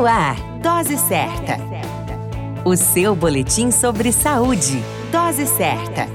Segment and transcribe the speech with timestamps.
[0.00, 1.58] No ar, Dose Certa.
[2.64, 4.82] O seu boletim sobre saúde.
[5.12, 6.08] Dose Certa.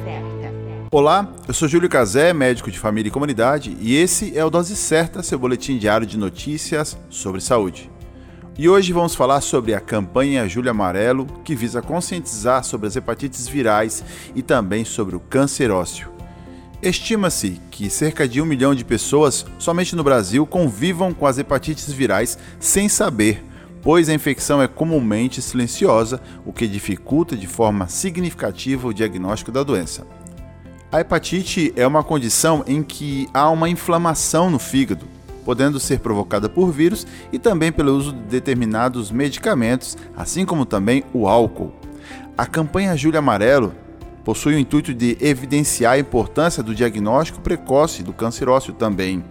[0.89, 4.75] Olá, eu sou Júlio Cazé, médico de família e comunidade, e esse é o Dose
[4.75, 7.91] Certa, seu boletim diário de notícias sobre saúde.
[8.57, 13.47] E hoje vamos falar sobre a campanha Júlio Amarelo, que visa conscientizar sobre as hepatites
[13.47, 16.09] virais e também sobre o câncer ósseo.
[16.81, 21.93] Estima-se que cerca de um milhão de pessoas somente no Brasil convivam com as hepatites
[21.93, 23.45] virais sem saber
[23.86, 29.61] pois a infecção é comumente silenciosa, o que dificulta de forma significativa o diagnóstico da
[29.61, 30.07] doença.
[30.91, 35.05] A hepatite é uma condição em que há uma inflamação no fígado,
[35.45, 41.03] podendo ser provocada por vírus e também pelo uso de determinados medicamentos, assim como também
[41.13, 41.72] o álcool.
[42.36, 43.75] A campanha Júlia Amarelo
[44.25, 49.23] possui o intuito de evidenciar a importância do diagnóstico precoce do câncer ósseo também,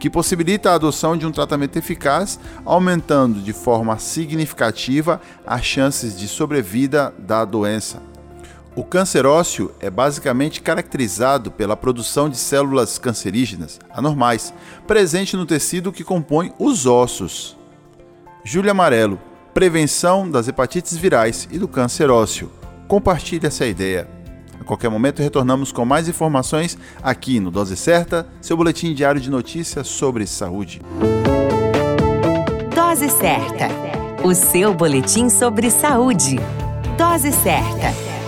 [0.00, 6.26] que possibilita a adoção de um tratamento eficaz, aumentando de forma significativa as chances de
[6.26, 8.02] sobrevida da doença.
[8.74, 14.52] O câncer ósseo é basicamente caracterizado pela produção de células cancerígenas anormais,
[14.86, 17.56] presente no tecido que compõe os ossos.
[18.44, 19.20] Júlia Amarelo,
[19.54, 22.50] prevenção das hepatites virais e do câncer ósseo.
[22.88, 24.19] Compartilhe essa ideia.
[24.60, 29.30] A qualquer momento retornamos com mais informações aqui no Dose Certa, seu boletim diário de
[29.30, 30.82] notícias sobre saúde.
[32.74, 33.68] Dose Certa,
[34.22, 36.38] o seu boletim sobre saúde.
[36.98, 38.19] Dose Certa.